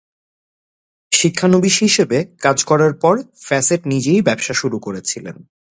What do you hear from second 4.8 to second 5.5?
করেছিলেন।